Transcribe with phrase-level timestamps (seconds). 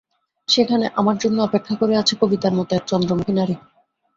[0.49, 3.55] সেখানে আমার জন্য অপেক্ষা করে আছে কবিতার মতো এক চন্দ্রমুখী নারী।